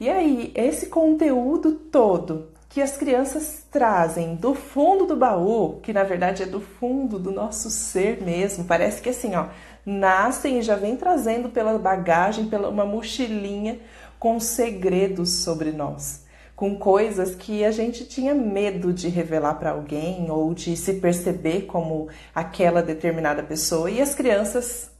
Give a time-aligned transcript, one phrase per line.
[0.00, 6.02] E aí, esse conteúdo todo que as crianças trazem do fundo do baú, que na
[6.02, 9.46] verdade é do fundo do nosso ser mesmo, parece que assim, ó,
[9.86, 13.78] nascem e já vem trazendo pela bagagem, pela uma mochilinha
[14.18, 16.24] com segredos sobre nós,
[16.56, 21.66] com coisas que a gente tinha medo de revelar para alguém ou de se perceber
[21.66, 23.88] como aquela determinada pessoa.
[23.88, 24.90] E as crianças,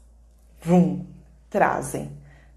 [0.62, 1.04] vum,
[1.50, 2.08] trazem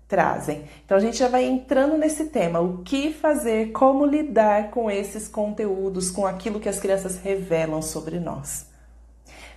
[0.07, 0.63] trazem.
[0.85, 5.27] Então a gente já vai entrando nesse tema, o que fazer, como lidar com esses
[5.27, 8.67] conteúdos, com aquilo que as crianças revelam sobre nós.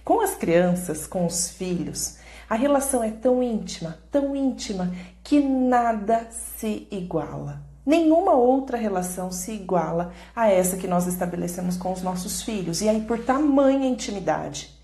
[0.05, 2.19] Com as crianças, com os filhos,
[2.49, 4.93] a relação é tão íntima, tão íntima,
[5.23, 7.63] que nada se iguala.
[7.87, 12.81] Nenhuma outra relação se iguala a essa que nós estabelecemos com os nossos filhos.
[12.81, 14.77] E aí, por tamanha intimidade,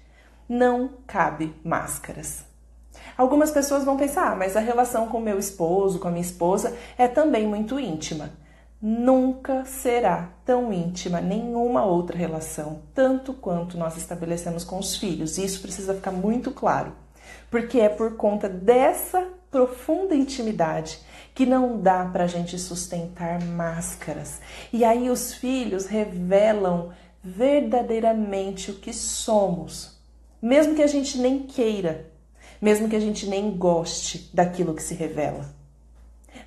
[0.49, 2.45] não cabe máscaras.
[3.17, 6.77] Algumas pessoas vão pensar, ah, mas a relação com meu esposo, com a minha esposa
[6.99, 8.31] é também muito íntima.
[8.81, 15.39] Nunca será tão íntima nenhuma outra relação, tanto quanto nós estabelecemos com os filhos.
[15.39, 16.93] Isso precisa ficar muito claro,
[17.51, 20.99] porque é por conta dessa profunda intimidade
[21.35, 24.43] que não dá para a gente sustentar máscaras.
[24.71, 26.91] E aí os filhos revelam
[27.25, 29.99] verdadeiramente o que somos,
[30.41, 32.15] mesmo que a gente nem queira
[32.61, 35.55] mesmo que a gente nem goste daquilo que se revela.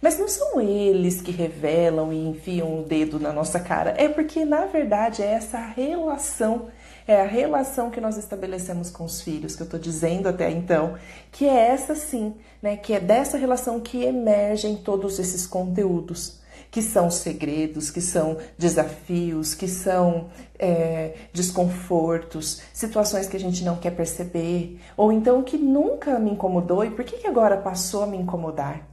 [0.02, 4.46] Mas não são eles que revelam e enfiam o dedo na nossa cara, é porque
[4.46, 6.68] na verdade é essa relação,
[7.08, 10.96] é a relação que nós estabelecemos com os filhos, que eu estou dizendo até então,
[11.32, 12.78] que é essa sim, né?
[12.78, 16.39] Que é dessa relação que emergem todos esses conteúdos
[16.72, 23.78] que são segredos, que são desafios, que são é, desconfortos, situações que a gente não
[23.78, 28.08] quer perceber, ou então que nunca me incomodou e por que, que agora passou a
[28.08, 28.88] me incomodar?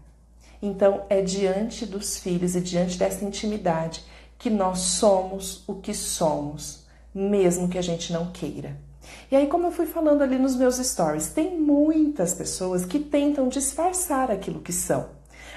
[0.62, 4.02] Então, é diante dos filhos e diante dessa intimidade
[4.38, 8.76] que nós somos o que somos, mesmo que a gente não queira.
[9.30, 13.48] E aí, como eu fui falando ali nos meus stories, tem muitas pessoas que tentam
[13.48, 15.15] disfarçar aquilo que são.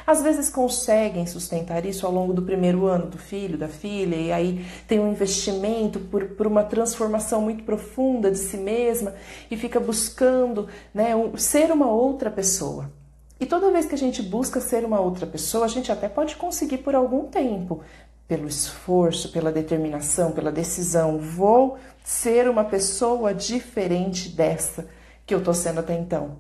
[0.10, 4.32] Às vezes conseguem sustentar isso ao longo do primeiro ano do filho, da filha, e
[4.32, 9.14] aí tem um investimento por, por uma transformação muito profunda de si mesma
[9.52, 12.92] e fica buscando né, um, ser uma outra pessoa.
[13.40, 16.38] E toda vez que a gente busca ser uma outra pessoa, a gente até pode
[16.38, 17.82] conseguir por algum tempo,
[18.28, 21.20] pelo esforço, pela determinação, pela decisão.
[21.20, 24.88] Vou ser uma pessoa diferente dessa
[25.24, 26.38] que eu estou sendo até então.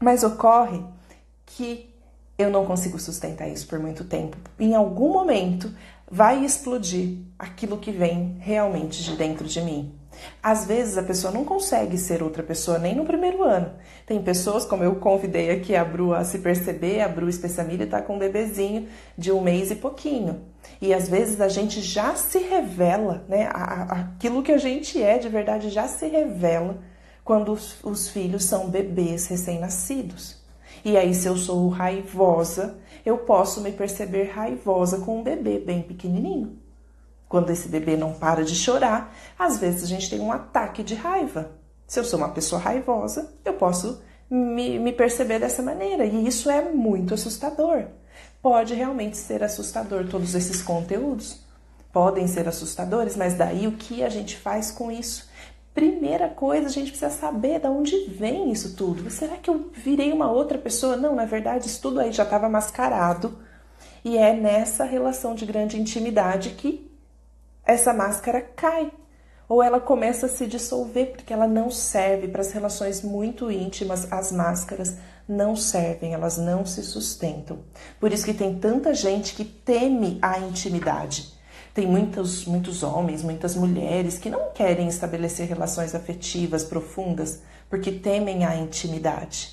[0.00, 0.82] Mas ocorre
[1.44, 1.93] que
[2.36, 4.36] eu não consigo sustentar isso por muito tempo.
[4.58, 5.70] Em algum momento
[6.10, 9.94] vai explodir aquilo que vem realmente de dentro de mim.
[10.42, 13.72] Às vezes a pessoa não consegue ser outra pessoa nem no primeiro ano.
[14.06, 18.00] Tem pessoas, como eu convidei aqui a Bru a se perceber, a Bru Especiamilha está
[18.00, 20.42] com um bebezinho de um mês e pouquinho.
[20.80, 23.48] E às vezes a gente já se revela, né?
[23.52, 26.78] Aquilo que a gente é de verdade já se revela
[27.24, 30.43] quando os filhos são bebês recém-nascidos.
[30.84, 35.82] E aí, se eu sou raivosa, eu posso me perceber raivosa com um bebê bem
[35.82, 36.58] pequenininho.
[37.26, 40.94] Quando esse bebê não para de chorar, às vezes a gente tem um ataque de
[40.94, 41.52] raiva.
[41.86, 46.04] Se eu sou uma pessoa raivosa, eu posso me, me perceber dessa maneira.
[46.04, 47.86] E isso é muito assustador.
[48.42, 51.40] Pode realmente ser assustador todos esses conteúdos.
[51.92, 55.30] Podem ser assustadores, mas daí o que a gente faz com isso?
[55.74, 59.10] Primeira coisa, a gente precisa saber de onde vem isso tudo.
[59.10, 60.96] Será que eu virei uma outra pessoa?
[60.96, 63.36] Não, na verdade, isso tudo aí já estava mascarado.
[64.04, 66.88] E é nessa relação de grande intimidade que
[67.66, 68.92] essa máscara cai.
[69.48, 74.10] Ou ela começa a se dissolver, porque ela não serve para as relações muito íntimas,
[74.12, 74.96] as máscaras
[75.28, 77.58] não servem, elas não se sustentam.
[77.98, 81.33] Por isso que tem tanta gente que teme a intimidade
[81.74, 88.44] tem muitos, muitos homens, muitas mulheres que não querem estabelecer relações afetivas profundas porque temem
[88.44, 89.52] a intimidade.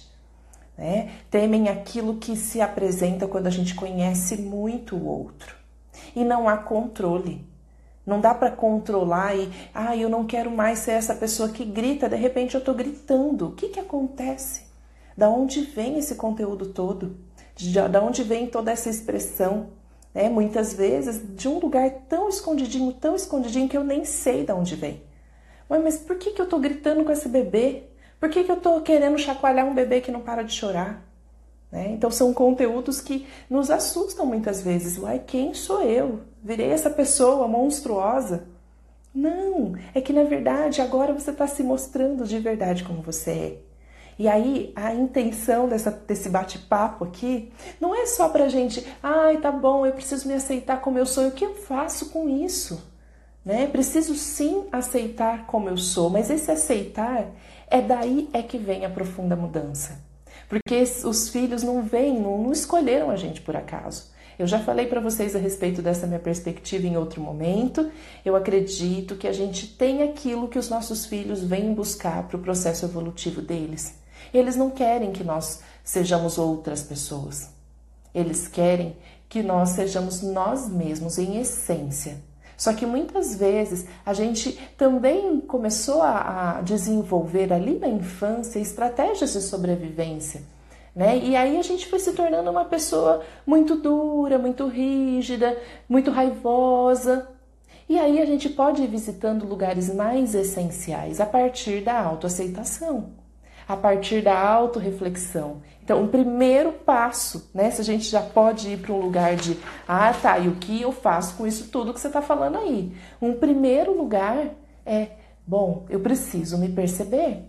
[0.77, 1.09] Né?
[1.31, 5.55] Temem aquilo que se apresenta quando a gente conhece muito o outro.
[6.15, 7.43] E não há controle.
[8.05, 12.07] Não dá para controlar e, ah, eu não quero mais ser essa pessoa que grita,
[12.07, 13.47] de repente eu estou gritando.
[13.47, 14.67] O que, que acontece?
[15.17, 17.17] Da onde vem esse conteúdo todo?
[17.89, 19.80] Da onde vem toda essa expressão?
[20.13, 20.29] Né?
[20.29, 24.75] Muitas vezes de um lugar tão escondidinho, tão escondidinho que eu nem sei de onde
[24.75, 25.01] vem.
[25.69, 27.83] Mas por que, que eu tô gritando com esse bebê?
[28.19, 31.01] Por que, que eu tô querendo chacoalhar um bebê que não para de chorar?
[31.71, 31.91] Né?
[31.91, 34.97] Então são conteúdos que nos assustam muitas vezes.
[34.97, 36.19] Uai, quem sou eu?
[36.43, 38.43] Virei essa pessoa monstruosa?
[39.13, 43.70] Não, é que na verdade agora você está se mostrando de verdade como você é.
[44.21, 49.51] E aí, a intenção dessa, desse bate-papo aqui não é só pra gente, ai, tá
[49.51, 51.27] bom, eu preciso me aceitar como eu sou.
[51.27, 52.87] O que eu faço com isso?
[53.43, 53.65] Né?
[53.65, 57.31] Preciso sim aceitar como eu sou, mas esse aceitar
[57.67, 59.99] é daí é que vem a profunda mudança.
[60.47, 64.11] Porque os filhos não vêm, não, não escolheram a gente por acaso.
[64.37, 67.89] Eu já falei para vocês a respeito dessa minha perspectiva em outro momento.
[68.23, 72.41] Eu acredito que a gente tem aquilo que os nossos filhos vêm buscar para o
[72.41, 73.99] processo evolutivo deles.
[74.33, 77.49] Eles não querem que nós sejamos outras pessoas.
[78.13, 78.95] Eles querem
[79.27, 82.17] que nós sejamos nós mesmos em essência.
[82.57, 89.33] Só que muitas vezes a gente também começou a, a desenvolver ali na infância estratégias
[89.33, 90.43] de sobrevivência.
[90.95, 91.17] Né?
[91.17, 95.57] E aí a gente foi se tornando uma pessoa muito dura, muito rígida,
[95.89, 97.27] muito raivosa.
[97.89, 103.20] E aí a gente pode ir visitando lugares mais essenciais a partir da autoaceitação
[103.71, 105.61] a partir da autorreflexão.
[105.81, 107.71] Então, o primeiro passo, né?
[107.71, 109.57] Se a gente já pode ir para um lugar de,
[109.87, 112.93] ah, tá, e o que eu faço com isso tudo que você está falando aí?
[113.21, 114.49] Um primeiro lugar
[114.85, 115.11] é,
[115.47, 117.45] bom, eu preciso me perceber.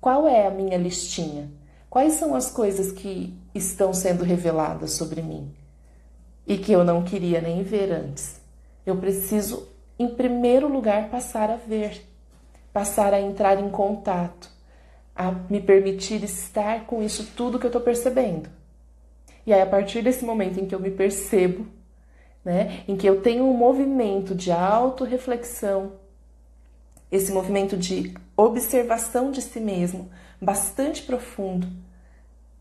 [0.00, 1.50] Qual é a minha listinha?
[1.90, 5.54] Quais são as coisas que estão sendo reveladas sobre mim
[6.46, 8.40] e que eu não queria nem ver antes?
[8.86, 9.68] Eu preciso,
[9.98, 12.08] em primeiro lugar, passar a ver,
[12.72, 14.56] passar a entrar em contato
[15.18, 18.48] a me permitir estar com isso tudo que eu estou percebendo.
[19.44, 21.66] E aí, a partir desse momento em que eu me percebo,
[22.44, 25.94] né, em que eu tenho um movimento de autorreflexão,
[27.10, 30.08] esse movimento de observação de si mesmo,
[30.40, 31.66] bastante profundo,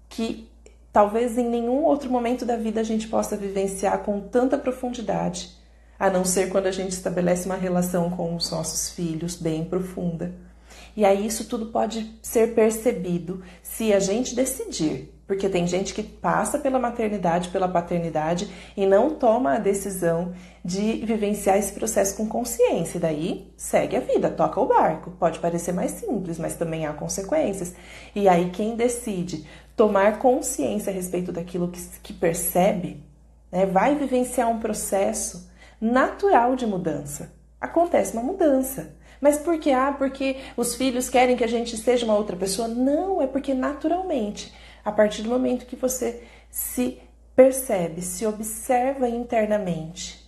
[0.09, 0.49] que
[0.91, 5.55] talvez em nenhum outro momento da vida a gente possa vivenciar com tanta profundidade,
[5.99, 10.46] a não ser quando a gente estabelece uma relação com os nossos filhos bem profunda.
[10.97, 15.13] E aí isso tudo pode ser percebido se a gente decidir.
[15.27, 20.33] Porque tem gente que passa pela maternidade, pela paternidade e não toma a decisão
[20.65, 22.97] de vivenciar esse processo com consciência.
[22.97, 25.11] E daí segue a vida, toca o barco.
[25.11, 27.75] Pode parecer mais simples, mas também há consequências.
[28.15, 29.45] E aí quem decide
[29.75, 33.03] tomar consciência a respeito daquilo que, que percebe,
[33.51, 37.31] né, vai vivenciar um processo natural de mudança.
[37.61, 38.96] Acontece uma mudança.
[39.19, 39.71] Mas por que?
[39.71, 42.67] Ah, porque os filhos querem que a gente seja uma outra pessoa?
[42.67, 44.53] Não, é porque naturalmente,
[44.83, 46.99] a partir do momento que você se
[47.35, 50.27] percebe, se observa internamente,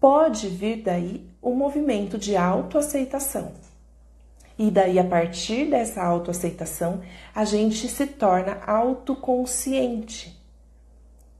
[0.00, 3.52] pode vir daí um movimento de autoaceitação.
[4.58, 7.00] E daí, a partir dessa autoaceitação,
[7.34, 10.38] a gente se torna autoconsciente.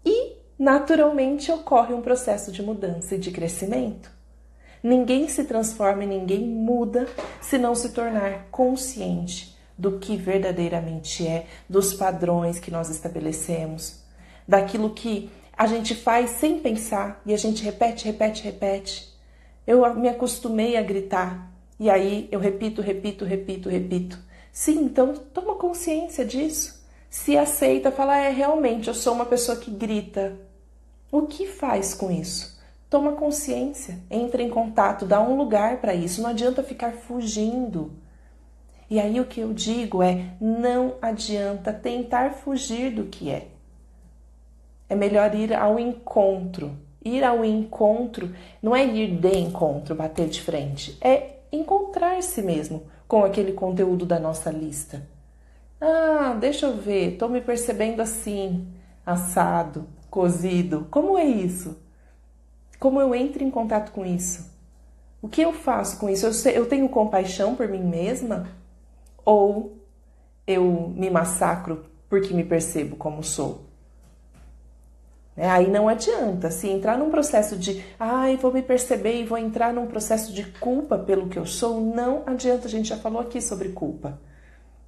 [0.04, 4.10] E, naturalmente, ocorre um processo de mudança e de crescimento.
[4.82, 7.06] Ninguém se transforma e ninguém muda
[7.40, 14.00] se não se tornar consciente do que verdadeiramente é, dos padrões que nós estabelecemos,
[14.46, 19.10] daquilo que a gente faz sem pensar e a gente repete, repete, repete.
[19.66, 24.18] Eu me acostumei a gritar e aí eu repito, repito, repito, repito.
[24.52, 26.84] Sim, então toma consciência disso.
[27.08, 30.36] Se aceita, fala, é realmente, eu sou uma pessoa que grita.
[31.10, 32.59] O que faz com isso?
[32.90, 36.20] Toma consciência, entra em contato, dá um lugar para isso.
[36.20, 37.92] Não adianta ficar fugindo.
[38.90, 43.46] E aí o que eu digo é: não adianta tentar fugir do que é.
[44.88, 46.76] É melhor ir ao encontro.
[47.02, 53.24] Ir ao encontro não é ir de encontro, bater de frente, é encontrar-se mesmo com
[53.24, 55.02] aquele conteúdo da nossa lista.
[55.80, 58.66] Ah, deixa eu ver, estou me percebendo assim,
[59.06, 60.86] assado, cozido.
[60.90, 61.78] Como é isso?
[62.80, 64.50] Como eu entro em contato com isso?
[65.20, 66.26] O que eu faço com isso?
[66.48, 68.48] Eu, tenho compaixão por mim mesma?
[69.22, 69.76] Ou
[70.46, 73.66] eu me massacro porque me percebo como sou?
[75.36, 79.38] É, aí não adianta se entrar num processo de ai, vou me perceber e vou
[79.38, 83.20] entrar num processo de culpa pelo que eu sou, não adianta, a gente já falou
[83.20, 84.18] aqui sobre culpa.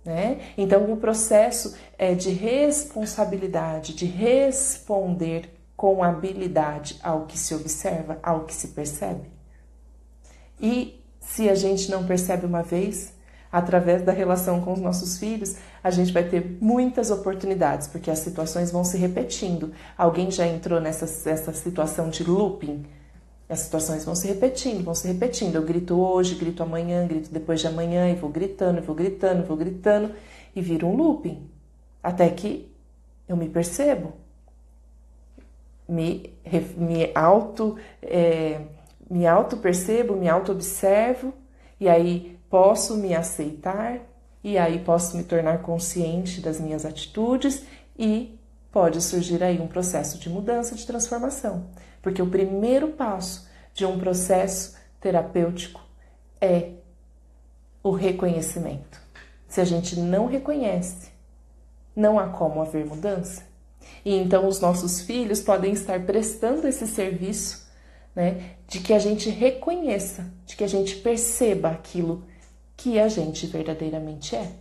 [0.04, 0.40] Né?
[0.58, 8.44] Então, o processo é de responsabilidade, de responder com habilidade ao que se observa, ao
[8.44, 9.28] que se percebe.
[10.60, 13.12] E se a gente não percebe uma vez,
[13.50, 18.20] através da relação com os nossos filhos, a gente vai ter muitas oportunidades, porque as
[18.20, 19.72] situações vão se repetindo.
[19.98, 22.86] Alguém já entrou nessa, nessa situação de looping?
[23.48, 25.56] As situações vão se repetindo, vão se repetindo.
[25.56, 29.56] Eu grito hoje, grito amanhã, grito depois de amanhã, e vou gritando, vou gritando, vou
[29.56, 30.14] gritando,
[30.54, 31.50] e vira um looping.
[32.00, 32.72] Até que
[33.28, 34.21] eu me percebo,
[35.88, 36.34] me,
[36.76, 38.60] me auto é,
[39.10, 41.34] me auto percebo, me auto observo
[41.78, 44.00] e aí posso me aceitar,
[44.44, 47.64] e aí posso me tornar consciente das minhas atitudes
[47.98, 48.38] e
[48.70, 51.66] pode surgir aí um processo de mudança, de transformação.
[52.00, 55.80] Porque o primeiro passo de um processo terapêutico
[56.40, 56.70] é
[57.82, 59.00] o reconhecimento.
[59.46, 61.10] Se a gente não reconhece,
[61.94, 63.44] não há como haver mudança.
[64.04, 67.66] E então os nossos filhos podem estar prestando esse serviço,
[68.14, 72.24] né, de que a gente reconheça, de que a gente perceba aquilo
[72.76, 74.52] que a gente verdadeiramente é.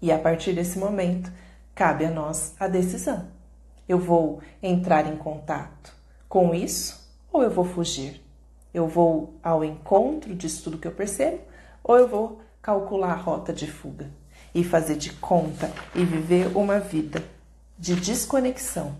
[0.00, 1.32] E a partir desse momento,
[1.74, 3.28] cabe a nós a decisão.
[3.88, 5.92] Eu vou entrar em contato
[6.28, 8.22] com isso ou eu vou fugir?
[8.72, 11.40] Eu vou ao encontro disso tudo que eu percebo
[11.82, 14.10] ou eu vou calcular a rota de fuga
[14.54, 17.22] e fazer de conta e viver uma vida
[17.78, 18.96] de desconexão?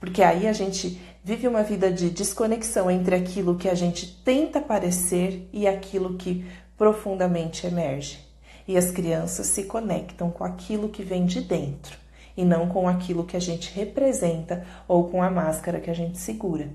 [0.00, 4.60] Porque aí a gente vive uma vida de desconexão entre aquilo que a gente tenta
[4.60, 6.44] parecer e aquilo que
[6.76, 8.18] profundamente emerge.
[8.66, 11.98] E as crianças se conectam com aquilo que vem de dentro
[12.36, 16.18] e não com aquilo que a gente representa ou com a máscara que a gente
[16.18, 16.68] segura.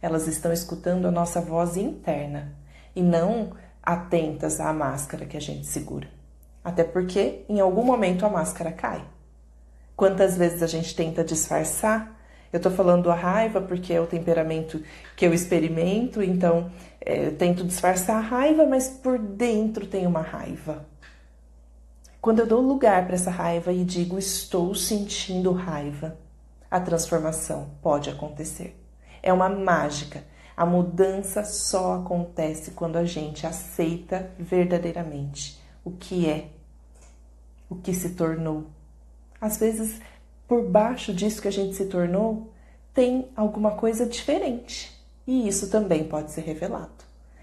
[0.00, 2.54] Elas estão escutando a nossa voz interna
[2.94, 6.08] e não atentas à máscara que a gente segura.
[6.64, 9.04] Até porque em algum momento a máscara cai.
[10.02, 12.20] Quantas vezes a gente tenta disfarçar?
[12.52, 14.82] Eu tô falando a raiva porque é o temperamento
[15.16, 20.20] que eu experimento, então é, eu tento disfarçar a raiva, mas por dentro tem uma
[20.20, 20.84] raiva.
[22.20, 26.16] Quando eu dou lugar para essa raiva e digo estou sentindo raiva,
[26.68, 28.76] a transformação pode acontecer.
[29.22, 30.24] É uma mágica.
[30.56, 36.48] A mudança só acontece quando a gente aceita verdadeiramente o que é,
[37.70, 38.66] o que se tornou.
[39.42, 40.00] Às vezes,
[40.48, 42.50] por baixo disso que a gente se tornou,
[42.94, 44.90] tem alguma coisa diferente.
[45.26, 46.90] E isso também pode ser revelado.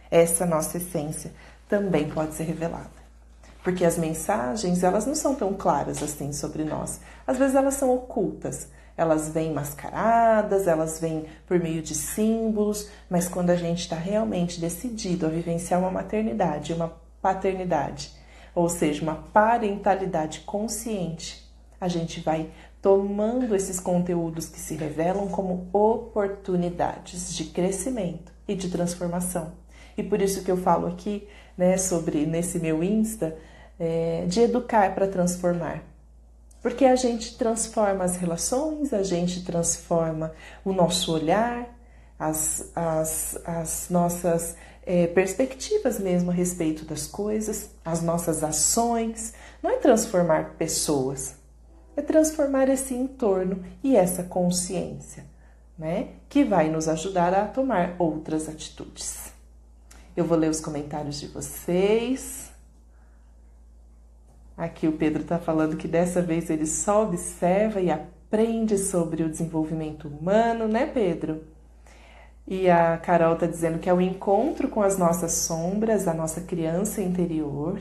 [0.09, 1.31] Essa nossa essência
[1.67, 2.99] também pode ser revelada
[3.63, 7.01] porque as mensagens elas não são tão claras assim sobre nós.
[7.27, 13.27] Às vezes elas são ocultas, elas vêm mascaradas, elas vêm por meio de símbolos, mas
[13.27, 18.11] quando a gente está realmente decidido a vivenciar uma maternidade, uma paternidade,
[18.55, 21.48] ou seja, uma parentalidade consciente,
[21.79, 22.49] a gente vai
[22.81, 29.53] tomando esses conteúdos que se revelam como oportunidades de crescimento e de transformação.
[29.97, 33.37] E por isso que eu falo aqui, né, sobre nesse meu Insta,
[33.77, 35.83] é, de educar para transformar.
[36.61, 40.33] Porque a gente transforma as relações, a gente transforma
[40.63, 41.67] o nosso olhar,
[42.17, 49.33] as, as, as nossas é, perspectivas mesmo a respeito das coisas, as nossas ações.
[49.63, 51.35] Não é transformar pessoas,
[51.99, 55.25] é transformar esse entorno e essa consciência,
[55.77, 56.09] né?
[56.27, 59.31] Que vai nos ajudar a tomar outras atitudes.
[60.15, 62.51] Eu vou ler os comentários de vocês.
[64.57, 69.29] Aqui o Pedro está falando que dessa vez ele só observa e aprende sobre o
[69.29, 71.43] desenvolvimento humano, né, Pedro?
[72.45, 76.41] E a Carol está dizendo que é o encontro com as nossas sombras, a nossa
[76.41, 77.79] criança interior.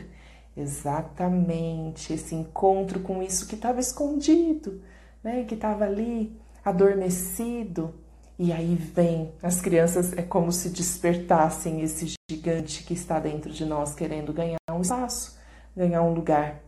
[0.59, 4.83] Exatamente, esse encontro com isso que estava escondido,
[5.23, 5.45] né?
[5.45, 7.95] Que estava ali adormecido.
[8.37, 13.65] E aí vem, as crianças é como se despertassem esse gigante que está dentro de
[13.65, 15.39] nós querendo ganhar um espaço,
[15.77, 16.61] ganhar um lugar.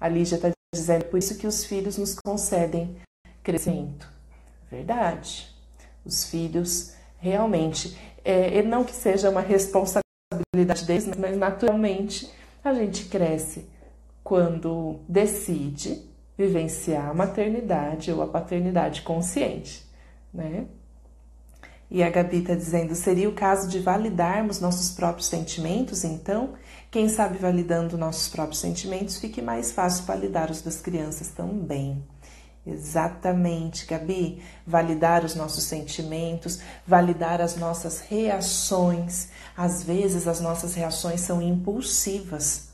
[0.00, 2.96] A Lígia está dizendo, por isso que os filhos nos concedem
[3.42, 4.10] crescimento.
[4.70, 5.54] Verdade.
[6.06, 12.30] Os filhos realmente, é, não que seja uma responsabilidade deles, mas naturalmente
[12.68, 13.66] a gente cresce
[14.22, 16.02] quando decide
[16.36, 19.86] vivenciar a maternidade ou a paternidade consciente,
[20.32, 20.66] né?
[21.90, 26.54] E a Gabi está dizendo: seria o caso de validarmos nossos próprios sentimentos, então?
[26.90, 32.02] Quem sabe validando nossos próprios sentimentos, fique mais fácil validar os das crianças também.
[32.66, 34.42] Exatamente, Gabi.
[34.66, 39.28] Validar os nossos sentimentos, validar as nossas reações.
[39.56, 42.70] Às vezes as nossas reações são impulsivas.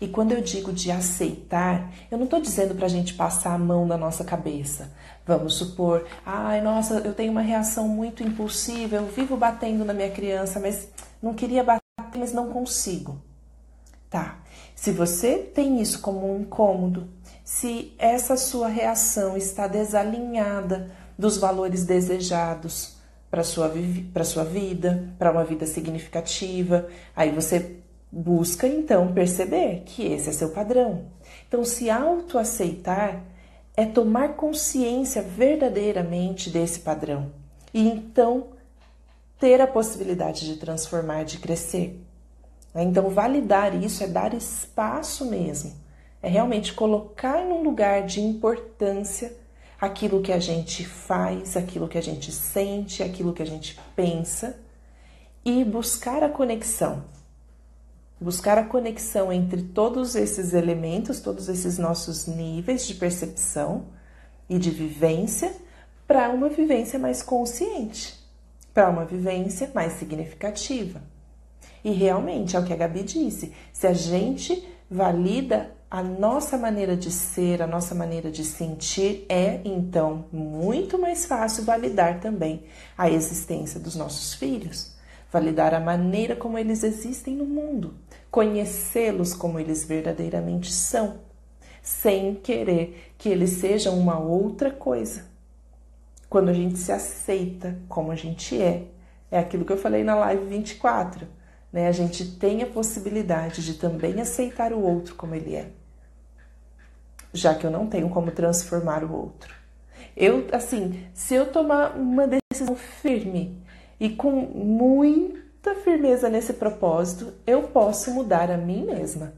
[0.00, 3.58] E quando eu digo de aceitar, eu não estou dizendo para a gente passar a
[3.58, 4.90] mão na nossa cabeça.
[5.26, 10.10] Vamos supor, ai, nossa, eu tenho uma reação muito impulsiva, eu vivo batendo na minha
[10.10, 10.88] criança, mas
[11.22, 13.20] não queria bater, mas não consigo.
[14.10, 14.40] Tá.
[14.74, 17.08] Se você tem isso como um incômodo,
[17.44, 22.96] se essa sua reação está desalinhada dos valores desejados
[23.30, 23.72] para sua
[24.12, 27.76] para sua vida, para uma vida significativa, aí você
[28.10, 31.06] busca então perceber que esse é seu padrão.
[31.46, 33.22] Então, se autoaceitar
[33.76, 37.30] é tomar consciência verdadeiramente desse padrão
[37.72, 38.48] e então
[39.38, 42.04] ter a possibilidade de transformar, de crescer.
[42.74, 42.84] Né?
[42.84, 45.72] Então, validar isso é dar espaço mesmo
[46.22, 49.32] É realmente colocar em um lugar de importância
[49.80, 54.58] aquilo que a gente faz, aquilo que a gente sente, aquilo que a gente pensa
[55.44, 57.04] e buscar a conexão.
[58.20, 63.86] Buscar a conexão entre todos esses elementos, todos esses nossos níveis de percepção
[64.48, 65.54] e de vivência
[66.06, 68.18] para uma vivência mais consciente,
[68.74, 71.00] para uma vivência mais significativa.
[71.84, 76.96] E realmente, é o que a Gabi disse, se a gente valida a nossa maneira
[76.96, 82.62] de ser, a nossa maneira de sentir, é então muito mais fácil validar também
[82.96, 84.94] a existência dos nossos filhos,
[85.32, 87.94] validar a maneira como eles existem no mundo,
[88.30, 91.18] conhecê-los como eles verdadeiramente são,
[91.82, 95.24] sem querer que eles sejam uma outra coisa.
[96.28, 98.84] Quando a gente se aceita como a gente é,
[99.28, 101.26] é aquilo que eu falei na live 24,
[101.72, 101.88] né?
[101.88, 105.70] A gente tem a possibilidade de também aceitar o outro como ele é
[107.32, 109.54] já que eu não tenho como transformar o outro.
[110.16, 113.62] Eu, assim, se eu tomar uma decisão firme
[113.98, 119.32] e com muita firmeza nesse propósito, eu posso mudar a mim mesma,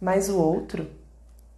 [0.00, 0.88] mas o outro,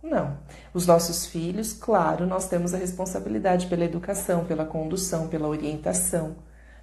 [0.03, 0.39] não.
[0.73, 6.37] Os nossos filhos, claro, nós temos a responsabilidade pela educação, pela condução, pela orientação,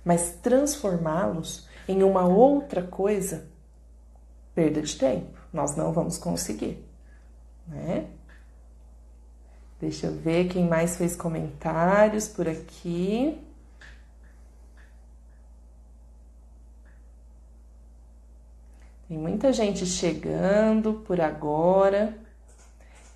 [0.03, 3.47] mas transformá-los em uma outra coisa,
[4.53, 6.83] perda de tempo, nós não vamos conseguir,
[7.67, 8.07] né?
[9.79, 13.39] Deixa eu ver quem mais fez comentários por aqui.
[19.07, 22.17] Tem muita gente chegando por agora.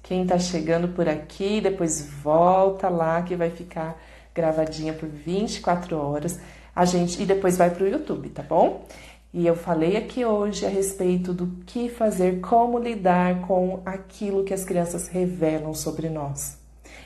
[0.03, 3.99] Quem tá chegando por aqui, depois volta lá que vai ficar
[4.33, 6.39] gravadinha por 24 horas.
[6.75, 8.85] A gente e depois vai pro YouTube, tá bom?
[9.33, 14.53] E eu falei aqui hoje a respeito do que fazer, como lidar com aquilo que
[14.53, 16.57] as crianças revelam sobre nós.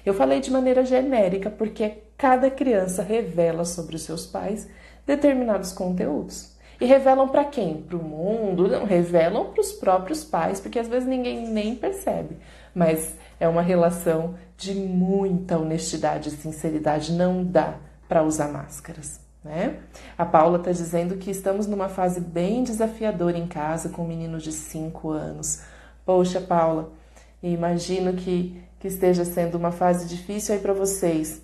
[0.06, 4.68] Eu falei de maneira genérica porque cada criança revela sobre os seus pais
[5.06, 6.56] determinados conteúdos.
[6.80, 7.82] E revelam para quem?
[7.82, 8.68] Para o mundo?
[8.68, 12.38] Não, revelam para os próprios pais, porque às vezes ninguém nem percebe.
[12.74, 17.75] Mas é uma relação de muita honestidade e sinceridade, não dá
[18.08, 19.77] para usar máscaras né?
[20.18, 24.40] A Paula está dizendo que estamos numa fase bem desafiadora em casa com um menino
[24.40, 25.62] de 5 anos.
[26.03, 26.92] Poxa, Paula,
[27.44, 31.44] imagino que, que esteja sendo uma fase difícil aí para vocês.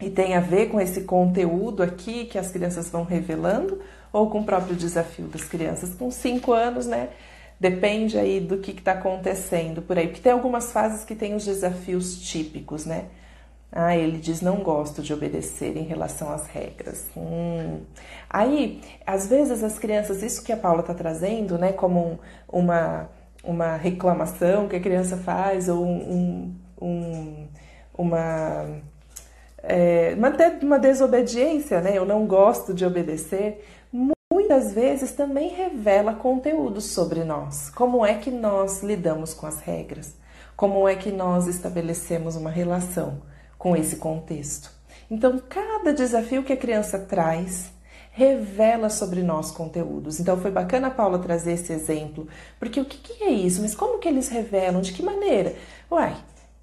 [0.00, 4.40] E tem a ver com esse conteúdo aqui que as crianças vão revelando ou com
[4.40, 5.94] o próprio desafio das crianças?
[5.94, 7.10] Com 5 anos, né?
[7.60, 10.06] Depende aí do que está acontecendo por aí.
[10.06, 13.06] Porque tem algumas fases que tem os desafios típicos, né?
[13.70, 17.04] Ah, ele diz não gosto de obedecer em relação às regras.
[17.16, 17.80] Hum.
[18.30, 23.10] Aí, às vezes as crianças, isso que a Paula está trazendo, né, como um, uma,
[23.44, 27.48] uma reclamação que a criança faz ou um, um,
[27.96, 28.66] uma,
[29.62, 33.64] é, uma, uma desobediência, né, eu não gosto de obedecer,
[34.32, 37.68] muitas vezes também revela conteúdo sobre nós.
[37.70, 40.14] Como é que nós lidamos com as regras?
[40.56, 43.20] Como é que nós estabelecemos uma relação?
[43.66, 44.70] Com esse contexto.
[45.10, 47.72] Então, cada desafio que a criança traz
[48.12, 50.20] revela sobre nós conteúdos.
[50.20, 52.28] Então, foi bacana a Paula trazer esse exemplo,
[52.60, 53.60] porque o que, que é isso?
[53.60, 54.80] Mas como que eles revelam?
[54.80, 55.52] De que maneira?
[55.90, 56.16] Uai,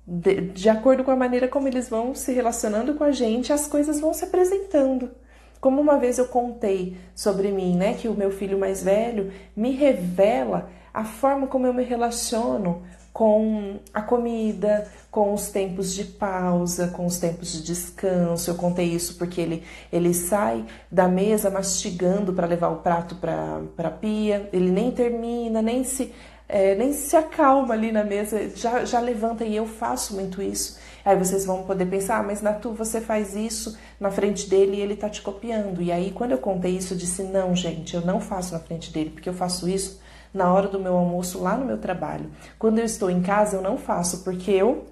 [0.07, 3.67] de, de acordo com a maneira como eles vão se relacionando com a gente, as
[3.67, 5.11] coisas vão se apresentando.
[5.59, 9.71] Como uma vez eu contei sobre mim, né, que o meu filho mais velho me
[9.71, 12.81] revela a forma como eu me relaciono
[13.13, 18.49] com a comida, com os tempos de pausa, com os tempos de descanso.
[18.49, 23.61] Eu contei isso porque ele, ele sai da mesa mastigando para levar o prato para
[23.77, 26.11] a pia, ele nem termina, nem se,
[26.49, 30.79] é, nem se acalma ali na mesa, já, já levanta e eu faço muito isso.
[31.05, 34.81] Aí vocês vão poder pensar, ah, mas Natu, você faz isso na frente dele e
[34.81, 35.81] ele tá te copiando.
[35.81, 38.89] E aí, quando eu contei isso, eu disse: não, gente, eu não faço na frente
[38.89, 40.01] dele, porque eu faço isso
[40.33, 42.29] na hora do meu almoço lá no meu trabalho.
[42.57, 44.85] Quando eu estou em casa, eu não faço porque eu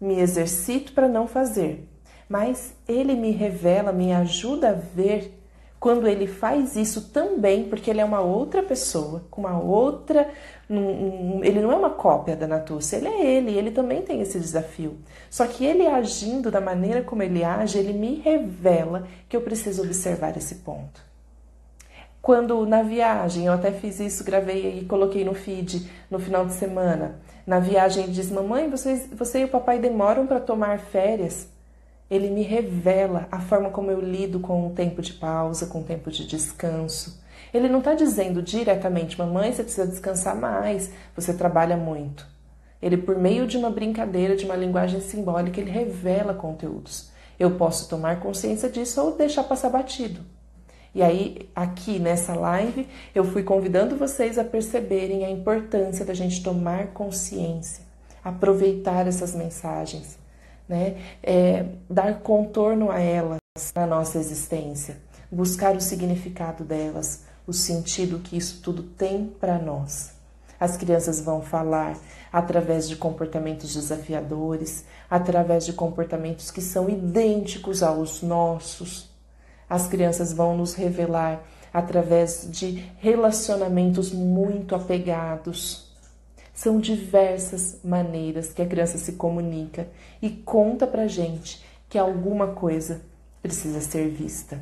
[0.00, 1.88] me exercito para não fazer.
[2.28, 5.34] Mas ele me revela, me ajuda a ver
[5.80, 10.28] quando ele faz isso também, porque ele é uma outra pessoa, com uma outra.
[10.68, 14.98] ele não é uma cópia da Natúcia, ele é ele, ele também tem esse desafio.
[15.30, 19.82] Só que ele agindo da maneira como ele age, ele me revela que eu preciso
[19.82, 21.07] observar esse ponto.
[22.20, 26.52] Quando na viagem, eu até fiz isso, gravei e coloquei no feed no final de
[26.52, 27.20] semana.
[27.46, 31.48] Na viagem diz: Mamãe, vocês, você e o papai demoram para tomar férias?
[32.10, 35.84] Ele me revela a forma como eu lido com o tempo de pausa, com o
[35.84, 37.22] tempo de descanso.
[37.52, 42.26] Ele não está dizendo diretamente, mamãe, você precisa descansar mais, você trabalha muito.
[42.80, 47.10] Ele, por meio de uma brincadeira, de uma linguagem simbólica, ele revela conteúdos.
[47.38, 50.20] Eu posso tomar consciência disso ou deixar passar batido.
[50.94, 56.42] E aí, aqui nessa live, eu fui convidando vocês a perceberem a importância da gente
[56.42, 57.84] tomar consciência,
[58.24, 60.18] aproveitar essas mensagens,
[60.68, 60.96] né?
[61.22, 63.38] É, dar contorno a elas
[63.74, 64.96] na nossa existência,
[65.30, 70.12] buscar o significado delas, o sentido que isso tudo tem para nós.
[70.60, 71.96] As crianças vão falar
[72.32, 79.07] através de comportamentos desafiadores, através de comportamentos que são idênticos aos nossos.
[79.68, 85.92] As crianças vão nos revelar através de relacionamentos muito apegados.
[86.54, 89.86] São diversas maneiras que a criança se comunica
[90.20, 93.02] e conta pra gente que alguma coisa
[93.42, 94.60] precisa ser vista.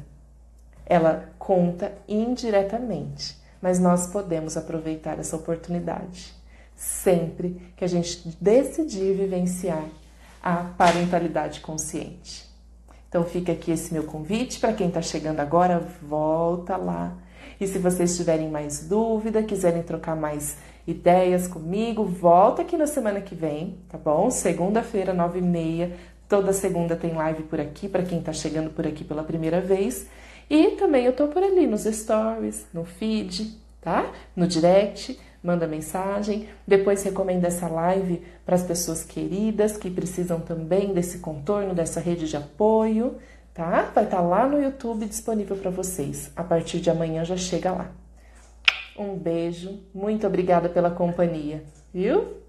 [0.84, 6.34] Ela conta indiretamente mas nós podemos aproveitar essa oportunidade
[6.76, 9.84] sempre que a gente decidir vivenciar
[10.42, 12.45] a parentalidade consciente.
[13.08, 17.16] Então fica aqui esse meu convite para quem está chegando agora, volta lá.
[17.60, 23.20] E se vocês tiverem mais dúvida, quiserem trocar mais ideias comigo, volta aqui na semana
[23.20, 24.30] que vem, tá bom?
[24.30, 25.96] Segunda-feira, nove e meia,
[26.28, 30.06] toda segunda tem live por aqui para quem está chegando por aqui pela primeira vez.
[30.48, 34.12] E também eu tô por ali nos stories, no feed, tá?
[34.34, 36.48] No direct, manda mensagem.
[36.66, 42.28] Depois recomenda essa live para as pessoas queridas que precisam também desse contorno, dessa rede
[42.28, 43.16] de apoio,
[43.54, 43.90] tá?
[43.94, 46.32] Vai estar tá lá no YouTube disponível para vocês.
[46.34, 47.92] A partir de amanhã já chega lá.
[48.98, 51.62] Um beijo, muito obrigada pela companhia,
[51.94, 52.45] viu?